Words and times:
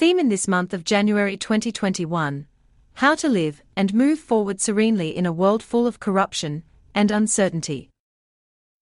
Theme 0.00 0.18
in 0.18 0.30
this 0.30 0.48
month 0.48 0.72
of 0.72 0.82
January 0.82 1.36
2021 1.36 2.46
How 2.94 3.14
to 3.16 3.28
live 3.28 3.62
and 3.76 3.92
move 3.92 4.18
forward 4.18 4.58
serenely 4.58 5.14
in 5.14 5.26
a 5.26 5.30
world 5.30 5.62
full 5.62 5.86
of 5.86 6.00
corruption 6.00 6.62
and 6.94 7.10
uncertainty. 7.10 7.90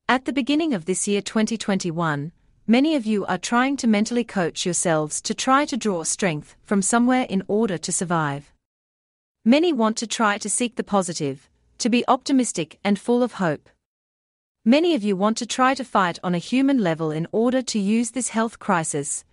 At 0.09 0.27
the 0.27 0.33
beginning 0.33 0.75
of 0.75 0.85
this 0.85 1.09
year 1.09 1.21
2021, 1.21 2.31
many 2.69 2.95
of 2.95 3.05
you 3.05 3.27
are 3.27 3.37
trying 3.37 3.77
to 3.79 3.89
mentally 3.89 4.23
coach 4.23 4.65
yourselves 4.65 5.21
to 5.23 5.35
try 5.35 5.65
to 5.65 5.77
draw 5.77 6.05
strength 6.05 6.55
from 6.63 6.83
somewhere 6.83 7.27
in 7.29 7.43
order 7.49 7.79
to 7.79 7.91
survive. 7.91 8.53
Many 9.45 9.73
want 9.73 9.97
to 9.97 10.07
try 10.07 10.39
to 10.39 10.49
seek 10.49 10.77
the 10.77 10.85
positive, 10.85 11.51
to 11.79 11.89
be 11.89 12.05
optimistic 12.07 12.79
and 12.85 12.97
full 12.97 13.25
of 13.25 13.33
hope. 13.43 13.69
Many 14.65 14.95
of 14.95 15.03
you 15.03 15.17
want 15.17 15.37
to 15.39 15.47
try 15.47 15.75
to 15.75 15.85
fight 15.85 16.21
on 16.23 16.37
a 16.37 16.39
human 16.39 16.79
level 16.79 17.11
in 17.11 17.27
order 17.33 17.61
to 17.61 17.81
use 17.81 18.13
this 18.13 18.29
health 18.29 18.61
crisis 18.61 19.25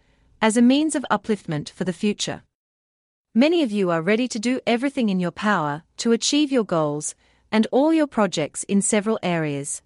as 0.41 0.57
a 0.57 0.61
means 0.61 0.95
of 0.95 1.05
upliftment 1.09 1.69
for 1.69 1.83
the 1.83 1.93
future. 1.93 2.43
Many 3.33 3.63
of 3.63 3.71
you 3.71 3.91
are 3.91 4.01
ready 4.01 4.27
to 4.29 4.39
do 4.39 4.59
everything 4.65 5.09
in 5.09 5.19
your 5.19 5.31
power 5.31 5.83
to 5.97 6.11
achieve 6.11 6.51
your 6.51 6.63
goals 6.63 7.15
and 7.51 7.67
all 7.71 7.93
your 7.93 8.07
projects 8.07 8.63
in 8.63 8.81
several 8.81 9.19
areas. 9.21 9.81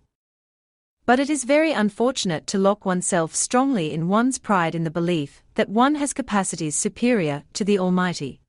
But 1.06 1.20
it 1.20 1.30
is 1.30 1.44
very 1.44 1.72
unfortunate 1.72 2.46
to 2.48 2.59
lock 2.59 2.86
oneself 2.86 3.34
strongly 3.34 3.92
in 3.92 4.08
one's 4.08 4.38
pride 4.38 4.76
in 4.76 4.84
the 4.84 4.92
belief 4.92 5.42
that 5.56 5.70
one 5.70 5.96
has 5.96 6.14
capacities 6.14 6.76
superior 6.76 7.44
to 7.54 7.66
the 7.66 7.80
Almighty. 7.80 8.42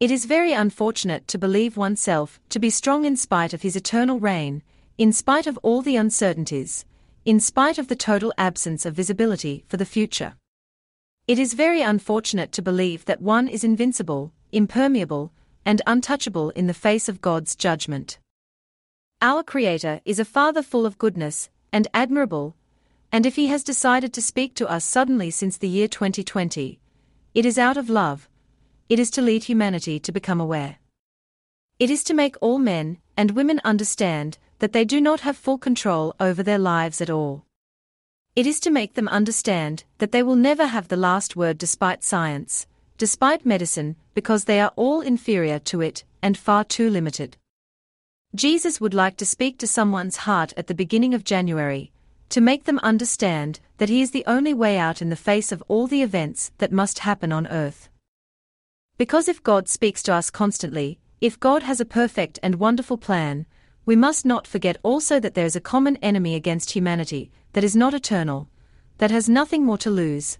It 0.00 0.10
is 0.10 0.24
very 0.24 0.52
unfortunate 0.52 1.28
to 1.28 1.38
believe 1.38 1.76
oneself 1.76 2.40
to 2.48 2.58
be 2.58 2.70
strong 2.70 3.04
in 3.04 3.16
spite 3.16 3.52
of 3.52 3.62
His 3.62 3.76
eternal 3.76 4.18
reign 4.18 4.62
in 4.98 5.12
spite 5.12 5.46
of 5.46 5.58
all 5.62 5.82
the 5.82 5.96
uncertainties, 5.96 6.86
in 7.26 7.38
spite 7.38 7.76
of 7.76 7.88
the 7.88 7.96
total 7.96 8.32
absence 8.38 8.86
of 8.86 8.94
visibility 8.94 9.64
for 9.68 9.76
the 9.76 9.84
future. 9.84 10.34
It 11.28 11.40
is 11.40 11.54
very 11.54 11.82
unfortunate 11.82 12.52
to 12.52 12.62
believe 12.62 13.04
that 13.06 13.20
one 13.20 13.48
is 13.48 13.64
invincible, 13.64 14.32
impermeable, 14.52 15.32
and 15.64 15.82
untouchable 15.84 16.50
in 16.50 16.68
the 16.68 16.74
face 16.74 17.08
of 17.08 17.20
God's 17.20 17.56
judgment. 17.56 18.20
Our 19.20 19.42
Creator 19.42 20.02
is 20.04 20.20
a 20.20 20.24
Father 20.24 20.62
full 20.62 20.86
of 20.86 20.98
goodness 20.98 21.50
and 21.72 21.88
admirable, 21.92 22.54
and 23.10 23.26
if 23.26 23.34
He 23.34 23.48
has 23.48 23.64
decided 23.64 24.12
to 24.12 24.22
speak 24.22 24.54
to 24.54 24.70
us 24.70 24.84
suddenly 24.84 25.32
since 25.32 25.56
the 25.56 25.68
year 25.68 25.88
2020, 25.88 26.78
it 27.34 27.44
is 27.44 27.58
out 27.58 27.76
of 27.76 27.90
love, 27.90 28.28
it 28.88 29.00
is 29.00 29.10
to 29.10 29.20
lead 29.20 29.42
humanity 29.44 29.98
to 29.98 30.12
become 30.12 30.40
aware. 30.40 30.76
It 31.80 31.90
is 31.90 32.04
to 32.04 32.14
make 32.14 32.36
all 32.40 32.60
men 32.60 32.98
and 33.16 33.32
women 33.32 33.60
understand 33.64 34.38
that 34.60 34.72
they 34.72 34.84
do 34.84 35.00
not 35.00 35.22
have 35.22 35.36
full 35.36 35.58
control 35.58 36.14
over 36.20 36.44
their 36.44 36.58
lives 36.58 37.00
at 37.00 37.10
all. 37.10 37.46
It 38.36 38.46
is 38.46 38.60
to 38.60 38.70
make 38.70 38.92
them 38.92 39.08
understand 39.08 39.84
that 39.96 40.12
they 40.12 40.22
will 40.22 40.36
never 40.36 40.66
have 40.66 40.88
the 40.88 40.96
last 40.96 41.36
word 41.36 41.56
despite 41.56 42.04
science, 42.04 42.66
despite 42.98 43.46
medicine, 43.46 43.96
because 44.12 44.44
they 44.44 44.60
are 44.60 44.74
all 44.76 45.00
inferior 45.00 45.58
to 45.60 45.80
it 45.80 46.04
and 46.20 46.36
far 46.36 46.62
too 46.62 46.90
limited. 46.90 47.38
Jesus 48.34 48.78
would 48.78 48.92
like 48.92 49.16
to 49.16 49.24
speak 49.24 49.58
to 49.58 49.66
someone's 49.66 50.18
heart 50.28 50.52
at 50.58 50.66
the 50.66 50.74
beginning 50.74 51.14
of 51.14 51.24
January, 51.24 51.92
to 52.28 52.42
make 52.42 52.64
them 52.64 52.78
understand 52.80 53.58
that 53.78 53.88
He 53.88 54.02
is 54.02 54.10
the 54.10 54.24
only 54.26 54.52
way 54.52 54.76
out 54.76 55.00
in 55.00 55.08
the 55.08 55.16
face 55.16 55.50
of 55.50 55.62
all 55.66 55.86
the 55.86 56.02
events 56.02 56.52
that 56.58 56.70
must 56.70 56.98
happen 56.98 57.32
on 57.32 57.46
earth. 57.46 57.88
Because 58.98 59.28
if 59.28 59.42
God 59.42 59.66
speaks 59.66 60.02
to 60.02 60.12
us 60.12 60.28
constantly, 60.28 60.98
if 61.22 61.40
God 61.40 61.62
has 61.62 61.80
a 61.80 61.86
perfect 61.86 62.38
and 62.42 62.56
wonderful 62.56 62.98
plan, 62.98 63.46
we 63.86 63.96
must 63.96 64.26
not 64.26 64.46
forget 64.46 64.76
also 64.82 65.18
that 65.20 65.32
there 65.32 65.46
is 65.46 65.56
a 65.56 65.60
common 65.60 65.96
enemy 66.02 66.34
against 66.34 66.72
humanity, 66.72 67.30
that 67.56 67.64
is 67.64 67.74
not 67.74 67.94
eternal, 67.94 68.50
that 68.98 69.10
has 69.10 69.30
nothing 69.30 69.64
more 69.64 69.78
to 69.78 69.88
lose, 69.88 70.36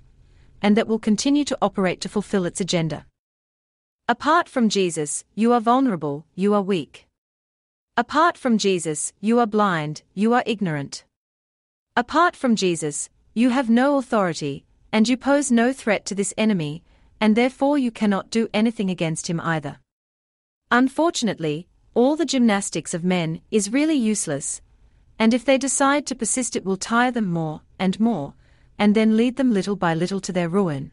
and 0.60 0.76
that 0.76 0.86
will 0.86 0.98
continue 0.98 1.46
to 1.46 1.56
operate 1.62 1.98
to 1.98 2.10
fulfill 2.10 2.44
its 2.44 2.60
agenda. 2.60 3.06
Apart 4.06 4.50
from 4.50 4.68
Jesus, 4.68 5.24
you 5.34 5.50
are 5.54 5.60
vulnerable, 5.60 6.26
you 6.34 6.52
are 6.52 6.60
weak. 6.60 7.06
Apart 7.96 8.36
from 8.36 8.58
Jesus, 8.58 9.14
you 9.18 9.38
are 9.38 9.46
blind, 9.46 10.02
you 10.12 10.34
are 10.34 10.42
ignorant. 10.44 11.04
Apart 11.96 12.36
from 12.36 12.54
Jesus, 12.54 13.08
you 13.32 13.48
have 13.48 13.70
no 13.70 13.96
authority, 13.96 14.66
and 14.92 15.08
you 15.08 15.16
pose 15.16 15.50
no 15.50 15.72
threat 15.72 16.04
to 16.04 16.14
this 16.14 16.34
enemy, 16.36 16.84
and 17.18 17.34
therefore 17.34 17.78
you 17.78 17.90
cannot 17.90 18.28
do 18.28 18.46
anything 18.52 18.90
against 18.90 19.30
him 19.30 19.40
either. 19.40 19.78
Unfortunately, 20.70 21.66
all 21.94 22.14
the 22.14 22.26
gymnastics 22.26 22.92
of 22.92 23.04
men 23.04 23.40
is 23.50 23.72
really 23.72 23.94
useless, 23.94 24.60
and 25.18 25.32
if 25.32 25.44
they 25.44 25.58
decide 25.58 26.06
to 26.06 26.14
persist, 26.14 26.56
it 26.56 26.64
will 26.64 26.76
tire 26.76 27.10
them 27.10 27.26
more 27.26 27.62
and 27.78 27.98
more, 27.98 28.34
and 28.78 28.94
then 28.94 29.16
lead 29.16 29.36
them 29.36 29.52
little 29.52 29.76
by 29.76 29.94
little 29.94 30.20
to 30.20 30.32
their 30.32 30.48
ruin. 30.48 30.92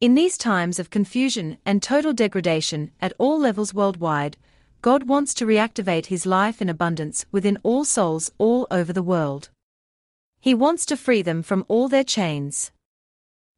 In 0.00 0.14
these 0.14 0.36
times 0.36 0.78
of 0.78 0.90
confusion 0.90 1.58
and 1.64 1.82
total 1.82 2.12
degradation 2.12 2.90
at 3.00 3.12
all 3.18 3.38
levels 3.38 3.72
worldwide, 3.72 4.36
God 4.80 5.04
wants 5.04 5.32
to 5.34 5.46
reactivate 5.46 6.06
His 6.06 6.26
life 6.26 6.60
in 6.60 6.68
abundance 6.68 7.24
within 7.30 7.58
all 7.62 7.84
souls 7.84 8.32
all 8.38 8.66
over 8.70 8.92
the 8.92 9.02
world. 9.02 9.50
He 10.40 10.54
wants 10.54 10.84
to 10.86 10.96
free 10.96 11.22
them 11.22 11.42
from 11.42 11.64
all 11.68 11.88
their 11.88 12.02
chains. 12.02 12.72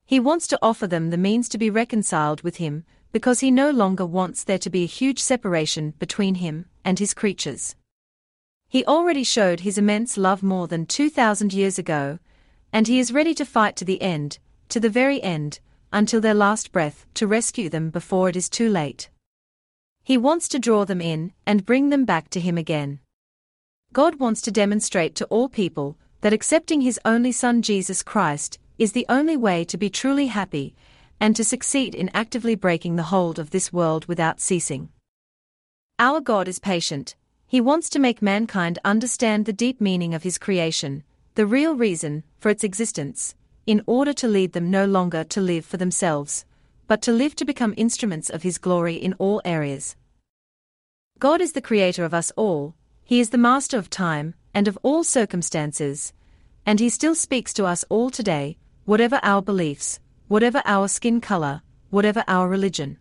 He 0.05 0.21
wants 0.21 0.47
to 0.49 0.59
offer 0.61 0.87
them 0.87 1.09
the 1.09 1.17
means 1.17 1.49
to 1.49 1.59
be 1.59 1.71
reconciled 1.71 2.43
with 2.43 2.57
Him 2.57 2.85
because 3.15 3.39
he 3.39 3.51
no 3.53 3.71
longer 3.71 4.05
wants 4.05 4.43
there 4.43 4.59
to 4.59 4.69
be 4.69 4.83
a 4.83 4.87
huge 4.87 5.21
separation 5.21 5.95
between 6.01 6.35
him 6.35 6.67
and 6.85 6.99
his 6.99 7.15
creatures. 7.15 7.77
He 8.75 8.85
already 8.87 9.23
showed 9.23 9.61
his 9.61 9.79
immense 9.79 10.17
love 10.17 10.43
more 10.43 10.67
than 10.67 10.85
2,000 10.85 11.53
years 11.53 11.79
ago, 11.79 12.19
and 12.73 12.89
he 12.89 12.99
is 12.99 13.13
ready 13.13 13.33
to 13.33 13.45
fight 13.45 13.77
to 13.77 13.85
the 13.85 14.03
end, 14.03 14.41
to 14.69 14.81
the 14.81 14.91
very 14.91 15.23
end, 15.23 15.61
until 15.93 16.21
their 16.21 16.35
last 16.35 16.73
breath, 16.73 17.07
to 17.15 17.29
rescue 17.29 17.69
them 17.69 17.91
before 17.91 18.29
it 18.29 18.35
is 18.35 18.49
too 18.49 18.69
late. 18.69 19.11
He 20.03 20.19
wants 20.19 20.49
to 20.49 20.59
draw 20.59 20.85
them 20.85 21.01
in 21.01 21.33
and 21.47 21.65
bring 21.65 21.91
them 21.91 22.05
back 22.05 22.31
to 22.31 22.41
him 22.41 22.59
again. 22.59 22.99
God 23.93 24.19
wants 24.19 24.43
to 24.43 24.51
demonstrate 24.51 25.15
to 25.15 25.27
all 25.27 25.49
people 25.49 25.97
that 26.23 26.33
accepting 26.33 26.81
his 26.81 26.99
only 27.05 27.31
Son 27.31 27.63
Jesus 27.63 28.03
Christ 28.03 28.59
is 28.77 28.91
the 28.91 29.07
only 29.09 29.37
way 29.37 29.63
to 29.67 29.79
be 29.79 29.89
truly 29.89 30.27
happy 30.27 30.75
and 31.21 31.37
to 31.37 31.45
succeed 31.45 31.95
in 31.95 32.11
actively 32.13 32.57
breaking 32.57 32.97
the 32.97 33.05
hold 33.15 33.39
of 33.39 33.51
this 33.51 33.73
world 33.73 34.07
without 34.07 34.41
ceasing. 34.41 34.89
Our 36.01 36.21
God 36.21 36.49
is 36.49 36.59
patient, 36.59 37.15
He 37.55 37.61
wants 37.61 37.89
to 37.91 38.01
make 38.01 38.21
mankind 38.21 38.81
understand 38.85 39.47
the 39.47 39.53
deep 39.53 39.81
meaning 39.81 40.13
of 40.13 40.25
His 40.25 40.39
creation, 40.39 41.05
the 41.37 41.47
real 41.47 41.77
reason 41.77 42.25
for 42.41 42.49
its 42.49 42.65
existence, 42.65 43.37
in 43.65 43.81
order 43.87 44.13
to 44.13 44.27
lead 44.27 44.55
them 44.55 44.73
no 44.73 44.85
longer 44.85 45.23
to 45.23 45.41
live 45.41 45.65
for 45.65 45.77
themselves, 45.77 46.45
but 46.89 47.01
to 47.03 47.13
live 47.13 47.37
to 47.37 47.45
become 47.45 47.73
instruments 47.77 48.29
of 48.29 48.43
His 48.43 48.59
glory 48.59 48.97
in 48.97 49.13
all 49.21 49.41
areas. 49.45 49.95
God 51.21 51.41
is 51.41 51.53
the 51.53 51.63
creator 51.63 52.05
of 52.05 52.13
us 52.13 52.33
all, 52.35 52.75
He 53.05 53.21
is 53.21 53.31
the 53.31 53.39
master 53.39 53.79
of 53.79 53.89
time 53.89 54.35
and 54.53 54.67
of 54.67 54.77
all 54.83 55.05
circumstances, 55.05 56.13
and 56.67 56.81
He 56.81 56.89
still 56.89 57.15
speaks 57.15 57.53
to 57.53 57.67
us 57.67 57.85
all 57.89 58.11
today, 58.11 58.59
whatever 58.85 59.21
our 59.23 59.43
beliefs, 59.43 60.01
whatever 60.27 60.61
our 60.65 60.89
skin 60.89 61.21
color, 61.21 61.63
whatever 61.91 62.25
our 62.27 62.49
religion. 62.49 62.99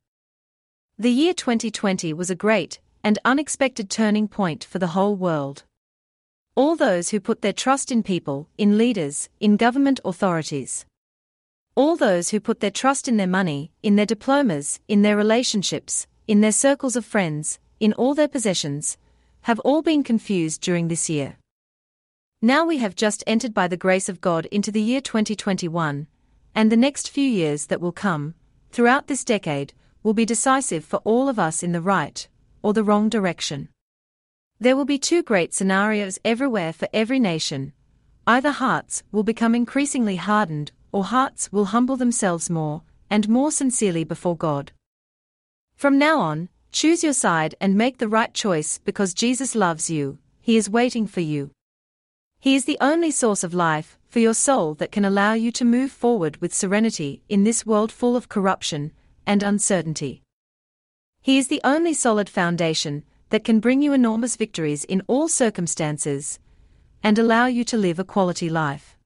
The 1.00 1.10
year 1.10 1.34
2020 1.34 2.14
was 2.14 2.30
a 2.30 2.36
great 2.36 2.78
and 3.04 3.20
unexpected 3.26 3.90
turning 3.90 4.28
point 4.28 4.64
for 4.64 4.80
the 4.80 4.88
whole 4.88 5.16
world. 5.16 5.64
All 6.56 6.76
those 6.76 7.10
who 7.10 7.20
put 7.20 7.42
their 7.42 7.52
trust 7.52 7.92
in 7.92 8.02
people, 8.02 8.48
in 8.58 8.78
leaders, 8.78 9.28
in 9.40 9.58
government 9.58 10.00
authorities. 10.06 10.86
All 11.76 11.96
those 11.98 12.30
who 12.30 12.40
put 12.40 12.62
their 12.62 12.72
trust 12.72 13.08
in 13.08 13.18
their 13.18 13.28
money, 13.28 13.72
in 13.82 13.98
their 13.98 14.06
diplomas, 14.06 14.80
in 14.88 15.02
their 15.02 15.18
relationships, 15.18 16.08
in 16.28 16.42
their 16.42 16.52
circles 16.52 16.96
of 16.96 17.04
friends, 17.04 17.60
in 17.80 17.92
all 17.94 18.14
their 18.14 18.28
possessions, 18.28 18.98
have 19.42 19.60
all 19.62 19.82
been 19.82 20.04
confused 20.04 20.62
during 20.62 20.88
this 20.88 21.10
year. 21.10 21.38
Now 22.42 22.66
we 22.66 22.78
have 22.78 22.96
just 22.96 23.24
entered 23.28 23.54
by 23.54 23.68
the 23.68 23.78
grace 23.78 24.08
of 24.08 24.22
God 24.22 24.46
into 24.46 24.72
the 24.72 24.82
year 24.82 25.02
2021, 25.02 26.08
and 26.56 26.72
the 26.72 26.78
next 26.78 27.10
few 27.10 27.28
years 27.28 27.66
that 27.66 27.82
will 27.82 27.92
come, 27.92 28.36
throughout 28.72 29.08
this 29.08 29.26
decade, 29.26 29.74
will 30.04 30.14
be 30.14 30.26
decisive 30.26 30.86
for 30.86 30.98
all 30.98 31.28
of 31.28 31.40
us 31.40 31.64
in 31.64 31.72
the 31.72 31.82
right 31.82 32.28
or 32.64 32.74
the 32.74 32.84
wrong 32.84 33.10
direction. 33.10 33.70
There 34.60 34.76
will 34.76 34.86
be 34.86 34.98
two 34.98 35.22
great 35.22 35.54
scenarios 35.54 36.18
everywhere 36.26 36.74
for 36.74 36.88
every 36.94 37.20
nation. 37.20 37.74
Either 38.26 38.52
hearts 38.52 39.04
will 39.12 39.24
become 39.24 39.54
increasingly 39.54 40.16
hardened, 40.16 40.72
or 40.92 41.04
hearts 41.04 41.52
will 41.52 41.66
humble 41.66 41.98
themselves 41.98 42.50
more 42.50 42.82
and 43.10 43.30
more 43.30 43.52
sincerely 43.52 44.04
before 44.04 44.38
God. 44.38 44.72
From 45.76 46.00
now 46.00 46.20
on, 46.20 46.50
choose 46.72 47.04
your 47.04 47.14
side 47.14 47.54
and 47.60 47.76
make 47.76 47.98
the 47.98 48.08
right 48.08 48.34
choice 48.34 48.80
because 48.80 49.14
Jesus 49.14 49.54
loves 49.54 49.90
you, 49.90 50.18
He 50.42 50.58
is 50.58 50.70
waiting 50.70 51.06
for 51.06 51.22
you. 51.22 51.52
He 52.40 52.56
is 52.56 52.66
the 52.66 52.78
only 52.82 53.12
source 53.12 53.44
of 53.44 53.54
life, 53.54 54.00
for 54.08 54.20
your 54.20 54.34
soul 54.34 54.74
that 54.76 54.92
can 54.92 55.06
allow 55.06 55.34
you 55.34 55.52
to 55.52 55.66
move 55.66 55.92
forward 55.92 56.38
with 56.38 56.54
serenity 56.54 57.22
in 57.30 57.44
this 57.44 57.66
world 57.66 57.92
full 57.92 58.16
of 58.16 58.30
corruption 58.30 58.92
and 59.26 59.44
uncertainty. 59.44 60.23
He 61.24 61.38
is 61.38 61.48
the 61.48 61.62
only 61.64 61.94
solid 61.94 62.28
foundation 62.28 63.06
that 63.30 63.46
can 63.46 63.62
bring 63.62 63.82
you 63.82 63.94
enormous 63.94 64.36
victories 64.36 64.84
in 64.84 65.02
all 65.08 65.30
circumstances 65.30 66.38
and 67.02 67.18
allow 67.18 67.46
you 67.46 67.64
to 67.64 67.78
live 67.78 67.98
a 67.98 68.04
quality 68.04 68.50
life. 68.50 68.98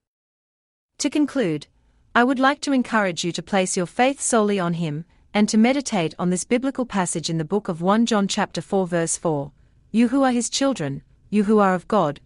To 0.98 1.10
conclude, 1.10 1.68
I 2.16 2.24
would 2.24 2.40
like 2.40 2.60
to 2.62 2.72
encourage 2.72 3.22
you 3.22 3.30
to 3.30 3.40
place 3.40 3.76
your 3.76 3.86
faith 3.86 4.20
solely 4.20 4.58
on 4.58 4.74
him 4.74 5.04
and 5.32 5.48
to 5.48 5.56
meditate 5.56 6.16
on 6.18 6.30
this 6.30 6.42
biblical 6.42 6.84
passage 6.84 7.30
in 7.30 7.38
the 7.38 7.44
book 7.44 7.68
of 7.68 7.80
1 7.80 8.04
John 8.06 8.26
chapter 8.26 8.60
4 8.60 8.88
verse 8.88 9.16
4. 9.16 9.52
You 9.92 10.08
who 10.08 10.24
are 10.24 10.32
his 10.32 10.50
children, 10.50 11.02
you 11.30 11.44
who 11.44 11.60
are 11.60 11.74
of 11.74 11.86
God, 11.86 12.20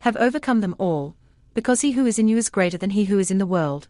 have 0.00 0.16
overcome 0.16 0.60
them 0.60 0.76
all, 0.78 1.16
because 1.54 1.80
he 1.80 1.92
who 1.92 2.06
is 2.06 2.20
in 2.20 2.28
you 2.28 2.36
is 2.36 2.50
greater 2.50 2.78
than 2.78 2.90
he 2.90 3.06
who 3.06 3.18
is 3.18 3.32
in 3.32 3.38
the 3.38 3.46
world. 3.46 3.88